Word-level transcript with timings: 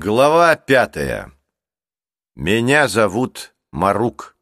Глава 0.00 0.54
пятая. 0.54 1.32
Меня 2.36 2.86
зовут 2.86 3.52
Марук. 3.72 4.36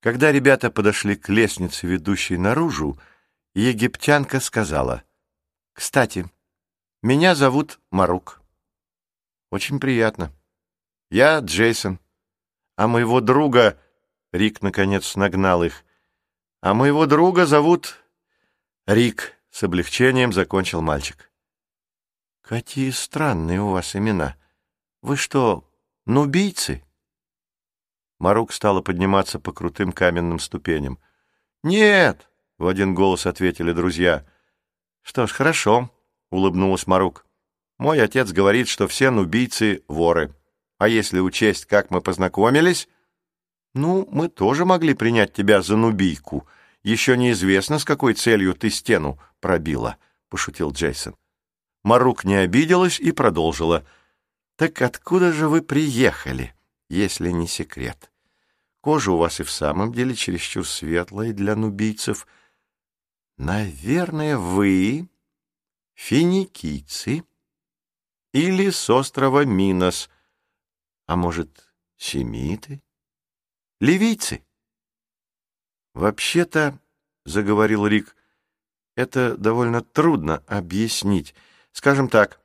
Когда 0.00 0.30
ребята 0.30 0.70
подошли 0.70 1.16
к 1.16 1.28
лестнице, 1.28 1.88
ведущей 1.88 2.36
наружу, 2.36 2.96
египтянка 3.52 4.38
сказала, 4.38 5.02
«Кстати, 5.72 6.30
меня 7.02 7.34
зовут 7.34 7.80
Марук. 7.90 8.42
Очень 9.50 9.80
приятно. 9.80 10.32
Я 11.10 11.40
Джейсон. 11.40 11.98
А 12.76 12.86
моего 12.86 13.20
друга...» 13.20 13.76
Рик, 14.30 14.62
наконец, 14.62 15.16
нагнал 15.16 15.64
их. 15.64 15.84
«А 16.60 16.74
моего 16.74 17.06
друга 17.06 17.44
зовут 17.44 17.96
Рик»,— 18.86 19.36
с 19.50 19.64
облегчением 19.64 20.32
закончил 20.32 20.80
мальчик. 20.80 21.27
«Какие 22.48 22.92
странные 22.92 23.60
у 23.60 23.68
вас 23.72 23.94
имена. 23.94 24.34
Вы 25.02 25.18
что, 25.18 25.70
нубийцы?» 26.06 26.82
Марук 28.18 28.54
стала 28.54 28.80
подниматься 28.80 29.38
по 29.38 29.52
крутым 29.52 29.92
каменным 29.92 30.38
ступеням. 30.38 30.98
«Нет!»— 31.62 32.26
в 32.58 32.66
один 32.66 32.94
голос 32.94 33.26
ответили 33.26 33.72
друзья. 33.72 34.24
«Что 35.02 35.26
ж, 35.26 35.32
хорошо»,— 35.32 35.90
улыбнулась 36.30 36.86
Марук. 36.86 37.26
«Мой 37.76 38.00
отец 38.00 38.32
говорит, 38.32 38.68
что 38.68 38.88
все 38.88 39.10
нубийцы— 39.10 39.84
воры. 39.86 40.34
А 40.78 40.88
если 40.88 41.20
учесть, 41.20 41.66
как 41.66 41.90
мы 41.90 42.00
познакомились...» 42.00 42.88
«Ну, 43.74 44.08
мы 44.10 44.30
тоже 44.30 44.64
могли 44.64 44.94
принять 44.94 45.34
тебя 45.34 45.60
за 45.60 45.76
нубийку. 45.76 46.48
Еще 46.82 47.18
неизвестно, 47.18 47.78
с 47.78 47.84
какой 47.84 48.14
целью 48.14 48.54
ты 48.54 48.70
стену 48.70 49.18
пробила»,— 49.38 49.98
пошутил 50.30 50.70
Джейсон. 50.70 51.14
Марук 51.82 52.24
не 52.24 52.34
обиделась 52.34 53.00
и 53.00 53.12
продолжила. 53.12 53.86
«Так 54.56 54.82
откуда 54.82 55.32
же 55.32 55.48
вы 55.48 55.62
приехали, 55.62 56.54
если 56.88 57.30
не 57.30 57.46
секрет? 57.46 58.10
Кожа 58.80 59.12
у 59.12 59.16
вас 59.16 59.40
и 59.40 59.44
в 59.44 59.50
самом 59.50 59.92
деле 59.92 60.14
чересчур 60.14 60.66
светлая 60.66 61.32
для 61.32 61.54
нубийцев. 61.54 62.26
Наверное, 63.36 64.36
вы 64.36 65.08
финикийцы 65.94 67.24
или 68.32 68.70
с 68.70 68.90
острова 68.90 69.44
Минос, 69.44 70.10
а 71.06 71.14
может, 71.14 71.72
семиты, 71.96 72.82
ливийцы?» 73.80 74.44
«Вообще-то,— 75.94 76.80
заговорил 77.24 77.86
Рик,— 77.86 78.16
это 78.96 79.36
довольно 79.36 79.82
трудно 79.82 80.42
объяснить». 80.48 81.34
Скажем 81.78 82.08
так, 82.08 82.40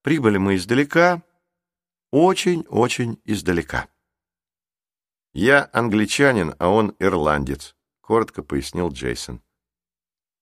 прибыли 0.00 0.38
мы 0.38 0.56
издалека, 0.56 1.22
очень-очень 2.10 3.20
издалека. 3.26 3.86
«Я 5.34 5.68
англичанин, 5.74 6.54
а 6.58 6.70
он 6.70 6.96
ирландец»,— 6.98 7.76
коротко 8.00 8.42
пояснил 8.42 8.88
Джейсон. 8.88 9.42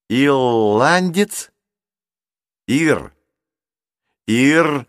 «Ирландец?» 0.08 1.50
«Ир». 2.68 3.12
«Ирландец». 4.28 4.86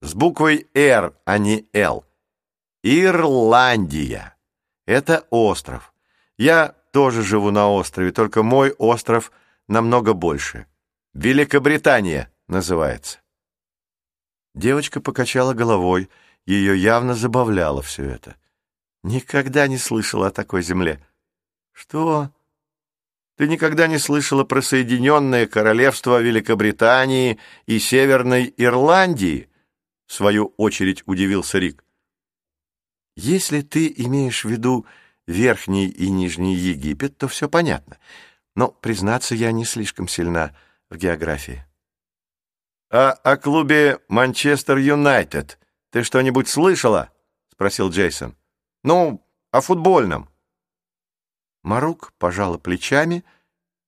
С 0.00 0.14
буквой 0.14 0.70
«Р», 0.72 1.14
а 1.26 1.36
не 1.36 1.68
«Л». 1.74 2.06
Ирландия. 2.82 4.38
Это 4.86 5.26
остров. 5.28 5.92
Я 6.38 6.68
тоже 6.94 7.22
живу 7.22 7.50
на 7.50 7.68
острове, 7.68 8.10
только 8.10 8.42
мой 8.42 8.70
остров 8.70 9.30
намного 9.68 10.14
больше. 10.14 10.66
Великобритания 11.14 12.32
называется. 12.46 13.18
Девочка 14.54 15.00
покачала 15.00 15.54
головой, 15.54 16.08
ее 16.46 16.80
явно 16.80 17.14
забавляло 17.14 17.82
все 17.82 18.04
это. 18.04 18.36
Никогда 19.02 19.66
не 19.66 19.76
слышала 19.76 20.28
о 20.28 20.30
такой 20.30 20.62
земле. 20.62 21.04
Что? 21.72 22.30
Ты 23.36 23.48
никогда 23.48 23.88
не 23.88 23.98
слышала 23.98 24.44
про 24.44 24.62
Соединенное 24.62 25.48
Королевство 25.48 26.20
Великобритании 26.20 27.40
и 27.66 27.80
Северной 27.80 28.54
Ирландии? 28.56 29.48
В 30.06 30.12
свою 30.12 30.54
очередь 30.58 31.02
удивился 31.06 31.58
Рик. 31.58 31.84
Если 33.16 33.62
ты 33.62 33.92
имеешь 33.96 34.44
в 34.44 34.48
виду 34.48 34.86
Верхний 35.26 35.88
и 35.88 36.08
Нижний 36.08 36.54
Египет, 36.54 37.18
то 37.18 37.26
все 37.26 37.48
понятно. 37.48 37.98
Но, 38.54 38.68
признаться, 38.68 39.34
я 39.34 39.50
не 39.50 39.64
слишком 39.64 40.06
сильна 40.06 40.54
в 40.90 40.96
географии. 40.96 41.64
«А 42.90 43.12
о 43.12 43.36
клубе 43.36 44.00
Манчестер 44.08 44.76
Юнайтед 44.76 45.58
ты 45.90 46.02
что-нибудь 46.02 46.48
слышала?»— 46.48 47.10
спросил 47.52 47.90
Джейсон. 47.90 48.36
«Ну, 48.82 49.24
о 49.52 49.60
футбольном». 49.60 50.28
Марук 51.62 52.12
пожала 52.18 52.58
плечами, 52.58 53.24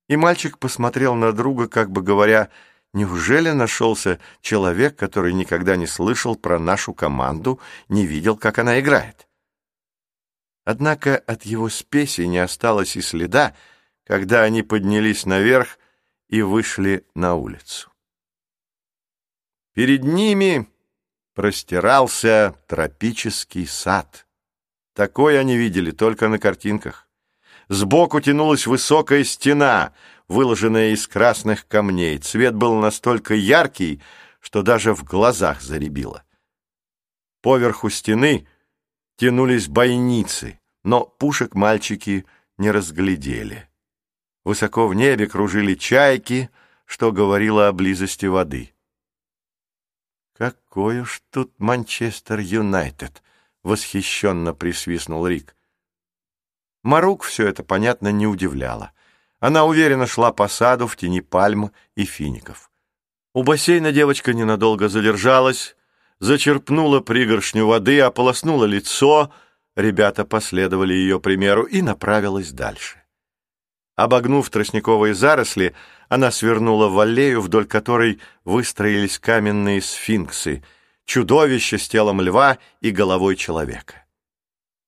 и 0.09 0.17
мальчик 0.17 0.59
посмотрел 0.59 1.15
на 1.15 1.33
друга, 1.33 1.69
как 1.69 1.91
бы 1.91 2.03
говоря, 2.03 2.51
«Неужели 2.93 3.51
нашелся 3.51 4.21
человек, 4.43 4.97
который 4.97 5.33
никогда 5.33 5.77
не 5.77 5.87
слышал 5.87 6.37
про 6.37 6.59
нашу 6.59 6.93
команду, 6.93 7.59
не 7.89 8.07
видел, 8.07 8.37
как 8.37 8.59
она 8.59 8.79
играет?» 8.79 9.27
Однако 10.65 11.17
от 11.17 11.45
его 11.45 11.69
спеси 11.69 12.27
не 12.29 12.39
осталось 12.39 12.97
и 12.97 13.01
следа, 13.01 13.57
когда 14.05 14.43
они 14.43 14.63
поднялись 14.63 15.27
наверх 15.27 15.79
и 16.33 16.41
вышли 16.41 17.07
на 17.15 17.35
улицу. 17.35 17.93
Перед 19.75 20.03
ними 20.03 20.67
простирался 21.35 22.55
тропический 22.67 23.67
сад. 23.67 24.27
Такой 24.95 25.39
они 25.39 25.59
видели 25.59 25.91
только 25.91 26.29
на 26.29 26.39
картинках. 26.39 27.07
Сбоку 27.69 28.19
тянулась 28.23 28.67
высокая 28.67 29.25
стена, 29.25 29.93
выложенная 30.27 30.93
из 30.93 31.07
красных 31.07 31.69
камней. 31.69 32.17
Цвет 32.17 32.55
был 32.55 32.77
настолько 32.77 33.35
яркий, 33.35 34.03
что 34.41 34.63
даже 34.63 34.95
в 34.95 35.05
глазах 35.05 35.61
заребило. 35.61 36.25
Поверху 37.43 37.91
стены 37.91 38.49
тянулись 39.17 39.69
бойницы, 39.69 40.61
но 40.83 41.05
пушек 41.05 41.55
мальчики 41.55 42.25
не 42.57 42.71
разглядели. 42.71 43.69
Высоко 44.45 44.89
в 44.89 44.95
небе 44.95 45.27
кружили 45.27 45.75
чайки, 45.75 46.51
что 46.85 47.13
говорило 47.13 47.69
о 47.69 47.73
близости 47.73 48.27
воды. 48.27 48.75
«Какой 50.37 51.01
уж 51.01 51.23
тут 51.31 51.53
Манчестер 51.59 52.41
Юнайтед!»— 52.41 53.23
восхищенно 53.63 54.55
присвистнул 54.55 55.27
Рик. 55.27 55.55
Марук 56.83 57.23
все 57.23 57.47
это, 57.47 57.63
понятно, 57.63 58.11
не 58.11 58.27
удивляло. 58.27 58.93
Она 59.39 59.65
уверенно 59.65 60.07
шла 60.07 60.33
по 60.33 60.49
саду 60.49 60.87
в 60.89 60.97
тени 60.97 61.21
пальм 61.21 61.71
и 61.95 62.05
фиников. 62.05 62.71
У 63.35 63.45
бассейна 63.45 63.93
девочка 63.93 64.35
ненадолго 64.35 64.89
задержалась, 64.89 65.77
зачерпнула 66.19 67.01
пригоршню 67.01 67.67
воды, 67.67 68.01
ополоснула 68.01 68.65
лицо, 68.65 69.33
ребята 69.77 70.25
последовали 70.25 70.93
ее 70.93 71.21
примеру 71.21 71.63
и 71.63 71.83
направилась 71.83 72.51
дальше. 72.51 73.02
Обогнув 73.97 74.49
тростниковые 74.49 75.15
заросли, 75.15 75.75
она 76.09 76.31
свернула 76.31 76.89
в 76.89 76.99
аллею, 76.99 77.41
вдоль 77.41 77.67
которой 77.67 78.21
выстроились 78.45 79.19
каменные 79.19 79.83
сфинксы, 79.83 80.63
чудовище 81.05 81.79
с 81.79 81.89
телом 81.89 82.21
льва 82.21 82.59
и 82.81 82.91
головой 82.91 83.37
человека. 83.37 84.05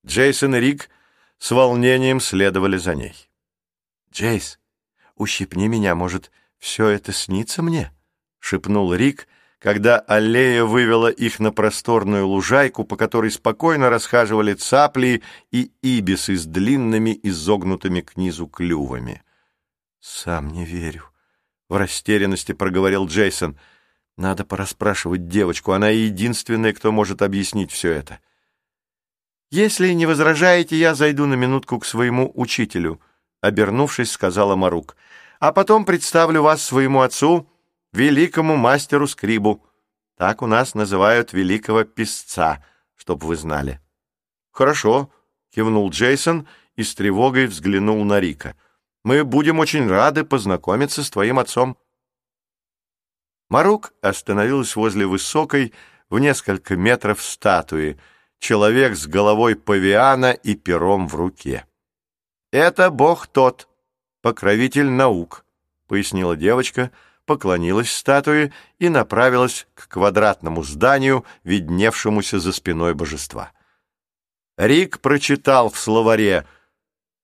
Джейсон 0.06 0.56
и 0.56 0.60
Рик 0.60 0.91
с 1.38 1.50
волнением 1.50 2.20
следовали 2.20 2.76
за 2.76 2.94
ней. 2.94 3.14
«Джейс, 4.12 4.59
ущипни 5.16 5.66
меня, 5.66 5.94
может, 5.94 6.31
все 6.59 6.88
это 6.88 7.12
снится 7.12 7.62
мне?»— 7.62 7.93
шепнул 8.38 8.94
Рик, 8.94 9.29
когда 9.64 9.99
аллея 9.99 10.62
вывела 10.62 11.08
их 11.08 11.40
на 11.40 11.50
просторную 11.50 12.28
лужайку, 12.28 12.84
по 12.84 12.99
которой 12.99 13.31
спокойно 13.31 13.88
расхаживали 13.88 14.52
цапли 14.52 15.22
и 15.52 15.70
ибисы 15.81 16.37
с 16.37 16.44
длинными 16.44 17.19
изогнутыми 17.22 18.02
к 18.02 18.19
низу 18.19 18.46
клювами. 18.46 19.22
«Сам 20.00 20.49
не 20.49 20.66
верю»,— 20.66 21.05
в 21.70 21.78
растерянности 21.78 22.52
проговорил 22.52 23.06
Джейсон. 23.06 23.58
«Надо 24.19 24.44
порасспрашивать 24.44 25.28
девочку, 25.28 25.72
она 25.72 25.88
единственная, 25.88 26.75
кто 26.75 26.93
может 26.93 27.22
объяснить 27.22 27.72
все 27.72 27.90
это». 27.90 28.20
«Если 29.50 29.94
не 29.94 30.05
возражаете, 30.05 30.76
я 30.76 30.94
зайду 30.94 31.25
на 31.25 31.37
минутку 31.37 31.78
к 31.78 31.87
своему 31.87 32.31
учителю»,— 32.34 33.00
обернувшись, 33.40 34.10
сказала 34.10 34.56
Марук. 34.56 34.94
«А 35.40 35.52
потом 35.52 35.87
представлю 35.87 36.43
вас 36.43 36.62
своему 36.62 37.00
отцу» 37.00 37.49
великому 37.96 38.56
мастеру 38.56 39.06
Скрибу. 39.06 39.64
Так 40.17 40.43
у 40.43 40.46
нас 40.46 40.75
называют 40.75 41.32
великого 41.32 41.85
писца, 41.85 42.64
чтоб 42.94 43.23
вы 43.25 43.37
знали. 43.37 43.81
Хорошо, 44.52 45.11
кивнул 45.50 45.91
Джейсон 45.91 46.46
и 46.76 46.82
с 46.82 46.94
тревогой 46.94 47.46
взглянул 47.46 48.05
на 48.05 48.20
Рика. 48.20 48.56
Мы 49.02 49.25
будем 49.25 49.58
очень 49.58 49.88
рады 49.88 50.25
познакомиться 50.25 51.02
с 51.02 51.11
твоим 51.11 51.38
отцом. 51.38 51.76
Марук 53.50 53.93
остановилась 54.00 54.75
возле 54.76 55.06
высокой, 55.06 55.73
в 56.08 56.19
несколько 56.19 56.76
метров 56.76 57.23
статуи, 57.23 57.99
человек 58.38 58.96
с 58.96 59.06
головой 59.06 59.56
павиана 59.56 60.32
и 60.32 60.55
пером 60.55 61.08
в 61.08 61.14
руке. 61.14 61.67
«Это 62.52 62.91
бог 62.91 63.26
тот, 63.26 63.69
покровитель 64.23 64.91
наук»,— 64.91 65.44
пояснила 65.88 66.37
девочка, 66.37 66.93
поклонилась 67.26 67.93
статуе 67.93 68.53
и 68.79 68.88
направилась 68.88 69.67
к 69.75 69.88
квадратному 69.88 70.62
зданию, 70.62 71.25
видневшемуся 71.43 72.38
за 72.38 72.53
спиной 72.53 72.94
божества. 72.94 73.53
Рик 74.56 75.00
прочитал 75.00 75.71
в 75.71 75.79
словаре 75.79 76.47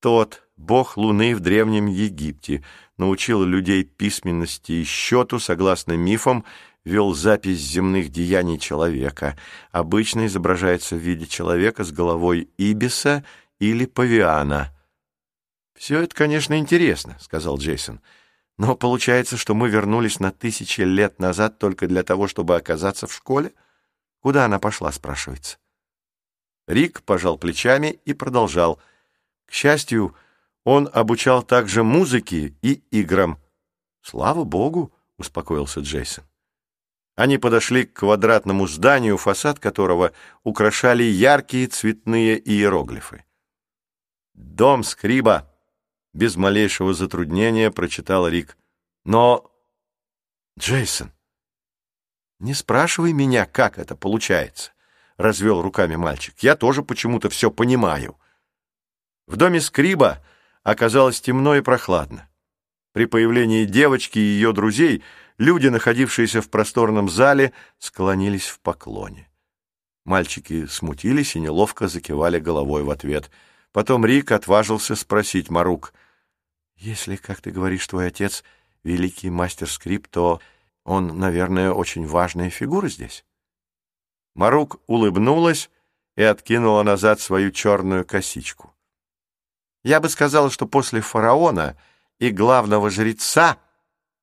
«Тот, 0.01 0.43
бог 0.57 0.97
Луны 0.97 1.35
в 1.35 1.41
Древнем 1.41 1.87
Египте, 1.87 2.65
научил 2.97 3.45
людей 3.45 3.85
письменности 3.85 4.73
и 4.73 4.85
счету, 4.85 5.39
согласно 5.39 5.93
мифам, 5.93 6.45
вел 6.85 7.15
запись 7.15 7.59
земных 7.59 8.09
деяний 8.09 8.59
человека. 8.59 9.39
Обычно 9.71 10.27
изображается 10.27 10.97
в 10.97 10.99
виде 10.99 11.27
человека 11.27 11.85
с 11.85 11.93
головой 11.93 12.51
ибиса 12.57 13.25
или 13.59 13.87
павиана. 13.87 14.75
«Все 15.77 16.01
это, 16.01 16.15
конечно, 16.15 16.59
интересно»,— 16.59 17.17
сказал 17.21 17.59
Джейсон. 17.59 18.01
«Но 18.61 18.77
получается, 18.77 19.39
что 19.39 19.55
мы 19.55 19.71
вернулись 19.71 20.21
на 20.21 20.33
тысячи 20.33 20.83
лет 20.83 21.19
назад 21.19 21.59
только 21.59 21.87
для 21.87 22.03
того, 22.03 22.29
чтобы 22.29 22.57
оказаться 22.57 23.07
в 23.07 23.15
школе? 23.15 23.55
Куда 24.21 24.45
она 24.45 24.59
пошла?»— 24.59 24.93
спрашивается. 24.93 25.57
Рик 26.67 27.03
пожал 27.03 27.39
плечами 27.39 27.99
и 28.05 28.13
продолжал. 28.13 28.79
К 29.47 29.53
счастью, 29.53 30.15
он 30.65 30.91
обучал 30.93 31.43
также 31.43 31.83
музыке 31.83 32.55
и 32.61 32.83
играм. 32.91 33.39
«Слава 34.03 34.45
богу!»— 34.45 34.93
успокоился 35.17 35.81
Джейсон. 35.81 36.25
Они 37.17 37.39
подошли 37.39 37.87
к 37.87 37.95
квадратному 37.95 38.67
зданию, 38.67 39.17
фасад 39.17 39.59
которого 39.59 40.13
украшали 40.45 41.05
яркие 41.05 41.67
цветные 41.67 42.39
иероглифы. 42.39 43.25
«Дом 44.35 44.85
Скриба!»— 44.85 45.50
без 46.13 46.37
малейшего 46.37 46.95
затруднения 46.95 47.71
прочитал 47.71 48.29
Рик. 48.29 48.57
«Но...» 49.05 49.51
«Джейсон, 50.59 51.13
не 52.39 52.55
спрашивай 52.55 53.13
меня, 53.13 53.47
как 53.47 53.79
это 53.79 53.97
получается 53.97 54.73
развел 55.21 55.63
руками 55.63 55.97
мальчик. 55.97 56.35
Я 56.41 56.57
тоже 56.57 56.83
почему-то 56.83 57.29
все 57.29 57.51
понимаю. 57.51 58.17
В 59.27 59.37
доме 59.37 59.61
Скриба 59.61 60.23
оказалось 60.63 61.21
темно 61.21 61.55
и 61.57 61.61
прохладно. 61.61 62.29
При 62.93 63.05
появлении 63.05 63.65
девочки 63.67 64.19
и 64.19 64.23
ее 64.23 64.53
друзей 64.53 65.05
люди, 65.39 65.69
находившиеся 65.69 66.43
в 66.43 66.51
просторном 66.51 67.09
зале, 67.09 67.53
склонились 67.79 68.47
в 68.47 68.59
поклоне. 68.61 69.29
Мальчики 70.05 70.67
смутились 70.67 71.37
и 71.37 71.41
неловко 71.41 71.87
закивали 71.87 72.41
головой 72.41 72.83
в 72.83 72.91
ответ. 72.91 73.31
Потом 73.73 74.05
Рик 74.05 74.33
отважился 74.33 74.97
спросить 74.97 75.51
Марук. 75.51 75.93
«Если, 76.77 77.17
как 77.17 77.41
ты 77.41 77.51
говоришь, 77.51 77.87
твой 77.87 78.09
отец— 78.09 78.43
великий 78.85 79.31
мастер 79.31 79.69
скрип, 79.69 80.09
то 80.09 80.41
он, 80.85 81.19
наверное, 81.19 81.73
очень 81.73 82.07
важная 82.07 82.51
фигура 82.51 82.89
здесь?» 82.89 83.25
Марук 84.35 84.81
улыбнулась 84.87 85.71
и 86.17 86.23
откинула 86.23 86.83
назад 86.83 87.21
свою 87.21 87.51
черную 87.51 88.05
косичку. 88.05 88.75
Я 89.83 90.01
бы 90.01 90.09
сказала, 90.09 90.51
что 90.51 90.67
после 90.67 91.01
фараона 91.01 91.77
и 92.19 92.31
главного 92.31 92.91
жреца 92.91 93.59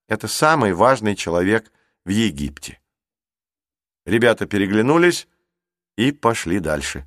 это 0.07 0.27
самый 0.27 0.73
важный 0.73 1.15
человек 1.15 1.71
в 2.05 2.09
Египте. 2.09 2.79
Ребята 4.05 4.45
переглянулись 4.45 5.27
и 5.97 6.11
пошли 6.11 6.59
дальше. 6.59 7.05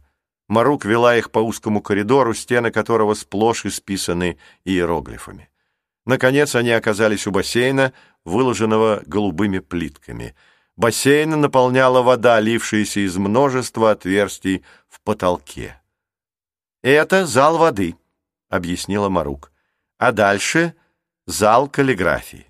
Марук 0.50 0.84
вела 0.84 1.16
их 1.16 1.30
по 1.30 1.38
узкому 1.38 1.80
коридору, 1.80 2.34
стены 2.34 2.70
которого 2.70 3.14
сплошь 3.14 3.64
исписаны 3.64 4.36
иероглифами. 4.64 5.48
Наконец 6.04 6.54
они 6.54 6.70
оказались 6.70 7.26
у 7.26 7.30
бассейна, 7.30 7.94
выложенного 8.24 9.02
голубыми 9.06 9.60
плитками— 9.60 10.34
Бассейн 10.80 11.38
наполняла 11.38 12.00
вода, 12.00 12.40
лившаяся 12.40 13.00
из 13.00 13.18
множества 13.18 13.90
отверстий 13.90 14.64
в 14.88 15.02
потолке. 15.02 15.78
«Это 16.80 17.26
зал 17.26 17.58
воды»,— 17.58 17.96
объяснила 18.48 19.10
Марук. 19.10 19.52
«А 19.98 20.10
дальше 20.10 20.74
зал 21.26 21.68
каллиграфии. 21.68 22.46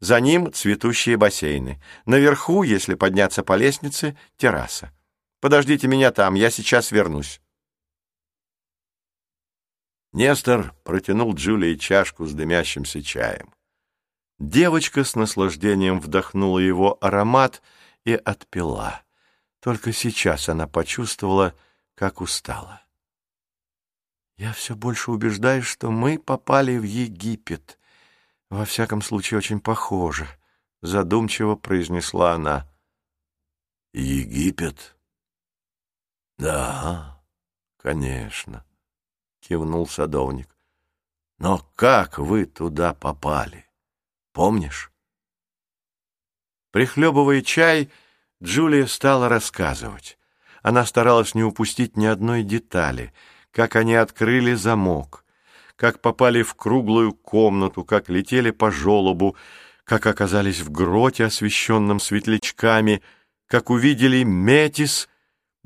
За 0.00 0.20
ним 0.20 0.54
цветущие 0.54 1.18
бассейны. 1.18 1.78
Наверху, 2.06 2.62
если 2.62 2.94
подняться 2.94 3.42
по 3.42 3.56
лестнице, 3.56 4.16
терраса. 4.38 4.90
Подождите 5.46 5.86
меня 5.86 6.10
там, 6.10 6.34
я 6.34 6.50
сейчас 6.50 6.90
вернусь». 6.90 7.40
Нестор 10.12 10.74
протянул 10.82 11.36
Джулии 11.36 11.76
чашку 11.76 12.26
с 12.26 12.34
дымящимся 12.34 13.00
чаем. 13.00 13.54
Девочка 14.40 15.04
с 15.04 15.14
наслаждением 15.14 16.00
вдохнула 16.00 16.58
его 16.58 16.98
аромат 17.00 17.62
и 18.04 18.14
отпила. 18.14 19.02
Только 19.60 19.92
сейчас 19.92 20.48
она 20.48 20.66
почувствовала, 20.66 21.54
как 21.94 22.20
устала. 22.20 22.82
«Я 24.38 24.52
все 24.52 24.74
больше 24.74 25.12
убеждаюсь, 25.12 25.64
что 25.64 25.92
мы 25.92 26.18
попали 26.18 26.76
в 26.76 26.82
Египет. 26.82 27.78
Во 28.50 28.64
всяком 28.64 29.00
случае, 29.00 29.38
очень 29.38 29.60
похоже»,— 29.60 30.26
задумчиво 30.82 31.54
произнесла 31.54 32.32
она. 32.32 32.68
«Египет?» 33.92 34.95
«Да, 36.38 37.22
конечно»,— 37.76 38.64
кивнул 39.40 39.86
садовник. 39.86 40.56
«Но 41.38 41.66
как 41.76 42.18
вы 42.18 42.46
туда 42.46 42.94
попали?» 42.94 43.66
Помнишь?» 44.36 44.92
Прихлебывая 46.70 47.40
чай, 47.40 47.88
Джулия 48.42 48.84
стала 48.84 49.30
рассказывать. 49.30 50.18
Она 50.62 50.84
старалась 50.84 51.34
не 51.34 51.42
упустить 51.42 51.96
ни 51.96 52.04
одной 52.04 52.42
детали, 52.42 53.14
как 53.50 53.76
они 53.76 53.94
открыли 53.94 54.52
замок, 54.52 55.24
как 55.74 56.02
попали 56.02 56.42
в 56.42 56.52
круглую 56.54 57.14
комнату, 57.14 57.82
как 57.82 58.10
летели 58.10 58.50
по 58.50 58.70
желобу, 58.70 59.36
как 59.84 60.04
оказались 60.04 60.60
в 60.60 60.70
гроте, 60.70 61.24
освещенном 61.24 61.98
светлячками, 61.98 63.02
как 63.46 63.70
увидели 63.70 64.22
Метис. 64.22 65.08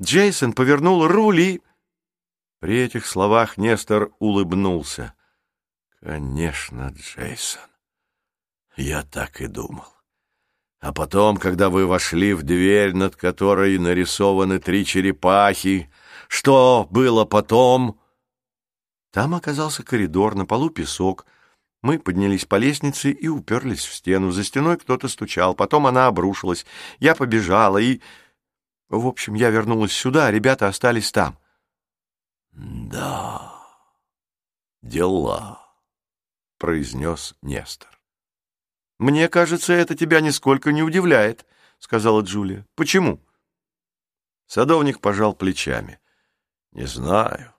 Джейсон 0.01 0.53
повернул 0.53 1.07
рули. 1.07 1.61
При 2.59 2.79
этих 2.79 3.05
словах 3.05 3.57
Нестор 3.57 4.11
улыбнулся. 4.19 5.13
«Конечно, 5.99 6.91
Джейсон. 6.95 7.61
Я 8.75 9.03
так 9.03 9.41
и 9.41 9.47
думал. 9.47 9.85
А 10.79 10.91
потом, 10.91 11.37
когда 11.37 11.69
вы 11.69 11.85
вошли 11.85 12.33
в 12.33 12.41
дверь, 12.41 12.95
над 12.95 13.15
которой 13.15 13.77
нарисованы 13.77 14.57
три 14.57 14.83
черепахи, 14.83 15.91
что 16.27 16.87
было 16.89 17.23
потом? 17.23 17.99
Там 19.11 19.35
оказался 19.35 19.83
коридор, 19.83 20.33
на 20.33 20.47
полу 20.47 20.71
песок. 20.71 21.27
Мы 21.83 21.99
поднялись 21.99 22.45
по 22.45 22.55
лестнице 22.55 23.11
и 23.11 23.27
уперлись 23.27 23.85
в 23.85 23.93
стену. 23.93 24.31
За 24.31 24.43
стеной 24.43 24.77
кто-то 24.77 25.07
стучал, 25.07 25.53
потом 25.53 25.85
она 25.85 26.07
обрушилась. 26.07 26.65
Я 26.99 27.13
побежала 27.13 27.77
и... 27.77 28.01
В 28.91 29.07
общем, 29.07 29.35
я 29.35 29.49
вернулась 29.49 29.93
сюда, 29.93 30.27
а 30.27 30.31
ребята 30.31 30.67
остались 30.67 31.13
там.— 31.13 31.39
Да, 32.51 33.53
дела,— 34.81 35.65
произнес 36.57 37.33
Нестор. 37.41 38.01
«Мне 38.99 39.29
кажется, 39.29 39.71
это 39.71 39.95
тебя 39.95 40.19
нисколько 40.19 40.73
не 40.73 40.83
удивляет»,— 40.83 41.45
сказала 41.79 42.21
Джулия. 42.21 42.67
«Почему?» 42.75 43.25
Садовник 44.45 44.99
пожал 44.99 45.33
плечами. 45.33 46.01
«Не 46.73 46.85
знаю. 46.85 47.53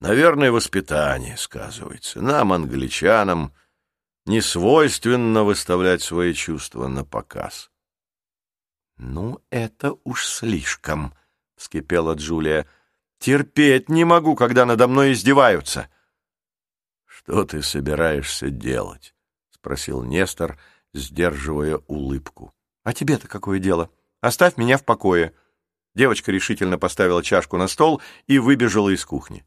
Наверное, 0.00 0.52
воспитание 0.52 1.38
сказывается. 1.38 2.20
Нам, 2.20 2.52
англичанам, 2.52 3.54
не 4.26 4.42
свойственно 4.42 5.42
выставлять 5.42 6.02
свои 6.02 6.34
чувства 6.34 6.86
на 6.86 7.02
показ». 7.02 7.70
«Ну, 8.98 9.40
это 9.50 9.94
уж 10.04 10.26
слишком»,— 10.26 11.14
вскипела 11.56 12.14
Джулия. 12.14 12.66
«Терпеть 13.18 13.88
не 13.88 14.04
могу, 14.04 14.36
когда 14.36 14.66
надо 14.66 14.86
мной 14.88 15.12
издеваются». 15.12 15.88
«Что 17.06 17.44
ты 17.44 17.62
собираешься 17.62 18.50
делать?» 18.50 19.14
спросил 19.58 20.02
Нестор, 20.02 20.58
сдерживая 20.94 21.80
улыбку. 21.88 22.54
«А 22.84 22.94
тебе-то 22.94 23.28
какое 23.28 23.58
дело? 23.58 23.90
Оставь 24.22 24.56
меня 24.56 24.78
в 24.78 24.84
покое». 24.84 25.34
Девочка 25.94 26.32
решительно 26.32 26.78
поставила 26.78 27.22
чашку 27.22 27.58
на 27.58 27.68
стол 27.68 28.00
и 28.26 28.38
выбежала 28.38 28.88
из 28.88 29.04
кухни. 29.04 29.44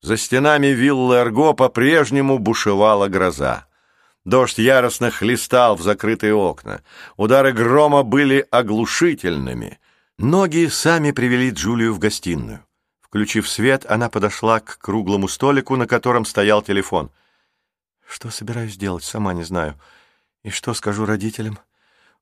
За 0.00 0.16
стенами 0.16 0.68
виллы 0.68 1.20
Арго 1.20 1.52
по-прежнему 1.52 2.38
бушевала 2.38 3.06
гроза. 3.06 3.67
Дождь 4.28 4.58
яростно 4.58 5.10
хлестал 5.10 5.74
в 5.74 5.80
закрытые 5.80 6.34
окна. 6.34 6.82
Удары 7.16 7.54
грома 7.54 8.02
были 8.02 8.46
оглушительными. 8.50 9.78
Ноги 10.18 10.68
сами 10.68 11.12
привели 11.12 11.48
Джулию 11.48 11.94
в 11.94 11.98
гостиную. 11.98 12.62
Включив 13.00 13.48
свет, 13.48 13.86
она 13.88 14.10
подошла 14.10 14.60
к 14.60 14.76
круглому 14.80 15.28
столику, 15.28 15.76
на 15.76 15.86
котором 15.86 16.26
стоял 16.26 16.60
телефон. 16.60 17.10
«Что 18.06 18.28
собираюсь 18.28 18.76
делать, 18.76 19.02
сама 19.02 19.32
не 19.32 19.44
знаю. 19.44 19.80
И 20.42 20.50
что 20.50 20.74
скажу 20.74 21.06
родителям? 21.06 21.58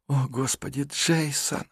О, 0.06 0.28
Господи, 0.28 0.88
Джейсон!» 0.88 1.64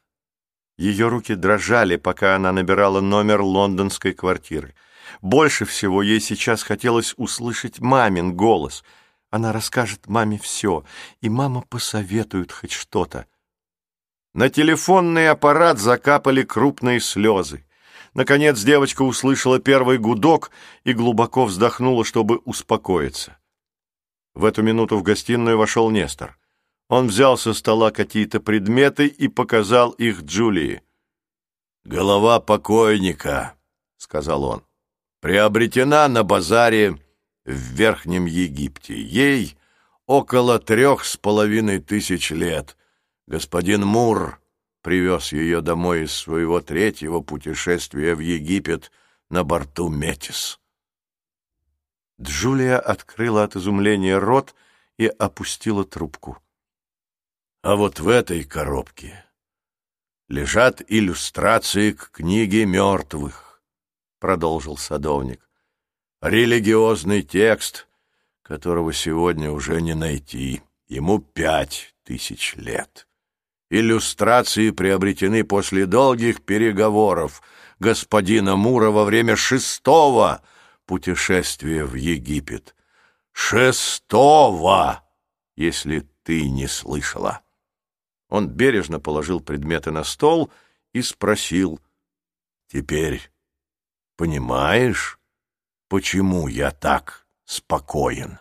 Ее 0.77 1.07
руки 1.11 1.37
дрожали, 1.37 1.95
пока 1.95 2.35
она 2.35 2.51
набирала 2.51 3.01
номер 3.01 3.41
лондонской 3.41 4.13
квартиры. 4.13 4.75
Больше 5.23 5.65
всего 5.65 6.03
ей 6.03 6.19
сейчас 6.19 6.65
хотелось 6.65 7.15
услышать 7.17 7.79
мамин 7.79 8.35
голос. 8.35 8.83
Она 9.35 9.51
расскажет 9.51 10.07
маме 10.07 10.39
все, 10.39 10.85
и 11.21 11.29
мама 11.29 11.63
посоветует 11.63 12.53
хоть 12.53 12.71
что-то. 12.71 13.27
На 14.33 14.49
телефонный 14.49 15.29
аппарат 15.29 15.81
закапали 15.81 16.45
крупные 16.45 17.01
слезы. 17.01 17.67
Наконец 18.15 18.63
девочка 18.63 19.03
услышала 19.03 19.59
первый 19.59 19.99
гудок 19.99 20.53
и 20.85 20.93
глубоко 20.93 21.47
вздохнула, 21.47 22.05
чтобы 22.05 22.43
успокоиться. 22.45 23.37
В 24.35 24.45
эту 24.45 24.63
минуту 24.63 24.99
в 24.99 25.03
гостиную 25.03 25.59
вошел 25.59 25.91
Нестор. 25.91 26.39
Он 26.89 27.09
взял 27.09 27.37
со 27.37 27.55
стола 27.55 27.91
какие-то 27.91 28.39
предметы 28.39 29.09
и 29.09 29.27
показал 29.27 29.91
их 29.91 30.23
Джулии. 30.23 30.81
«Голова 31.83 32.39
покойника»,— 32.39 33.57
сказал 33.97 34.45
он,— 34.45 34.63
«приобретена 35.21 36.07
на 36.07 36.23
базаре 36.23 37.01
в 37.45 37.53
Верхнем 37.53 38.27
Египте. 38.27 39.01
Ей 39.01 39.57
около 40.07 40.59
трех 40.59 41.05
с 41.05 41.17
половиной 41.17 41.81
тысяч 41.81 42.31
лет. 42.31 42.77
Господин 43.27 43.87
Мур 43.87 44.41
привез 44.83 45.33
ее 45.33 45.61
домой 45.61 46.05
из 46.05 46.13
своего 46.13 46.61
третьего 46.61 47.21
путешествия 47.21 48.15
в 48.15 48.21
Египет 48.21 48.91
на 49.31 49.45
борту 49.45 49.89
Метис». 49.89 50.61
Джулия 52.21 52.79
открыла 52.79 53.43
от 53.43 53.57
изумления 53.57 54.19
рот 54.19 54.55
и 54.99 55.07
опустила 55.07 55.85
трубку. 55.85 56.39
А 57.63 57.77
вот 57.77 57.99
в 57.99 58.09
этой 58.09 58.45
коробке 58.45 59.25
лежат 60.29 60.83
иллюстрации 60.87 61.93
к 61.93 62.11
книге 62.11 62.67
мертвых, 62.67 63.63
продолжил 64.21 64.77
садовник. 64.77 65.49
Религиозный 66.25 67.21
текст, 67.21 67.87
которого 68.41 68.95
сегодня 68.95 69.51
уже 69.51 69.83
не 69.83 69.93
найти. 69.93 70.63
Ему 70.89 71.19
пять 71.19 71.95
тысяч 72.03 72.55
лет. 72.57 73.07
Иллюстрации 73.69 74.71
приобретены 74.71 75.45
после 75.45 75.85
долгих 75.85 76.41
переговоров 76.41 77.43
господина 77.79 78.57
Мура 78.57 78.89
во 78.89 79.05
время 79.05 79.37
шестого 79.37 80.41
путешествия 80.87 81.85
в 81.85 81.95
Египет. 81.95 82.75
Шестого, 83.33 85.05
если 85.57 86.09
ты 86.23 86.49
не 86.49 86.69
слышала. 86.69 87.43
Он 88.31 88.49
бережно 88.49 88.99
положил 88.99 89.41
предметы 89.41 89.91
на 89.91 90.05
стол 90.05 90.51
и 90.95 91.03
спросил, 91.03 91.81
«Теперь 92.69 93.31
понимаешь, 94.17 95.19
почему 95.95 96.49
я 96.49 96.73
так 96.73 97.25
спокоен?» 97.45 98.41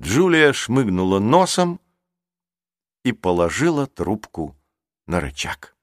Джулия 0.00 0.54
шмыгнула 0.54 1.18
носом 1.18 1.82
и 3.04 3.12
положила 3.12 3.86
трубку 3.86 4.56
на 5.06 5.20
рычаг. 5.20 5.76